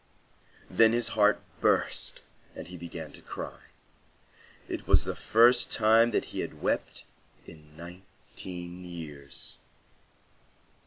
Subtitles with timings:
[0.67, 2.21] Then his heart burst,
[2.55, 3.65] and he began to cry.
[4.67, 7.05] It was the first time that he had wept
[7.45, 9.59] in nineteen years.